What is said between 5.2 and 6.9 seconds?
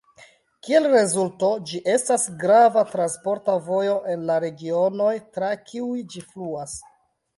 tra kiuj ĝi fluas.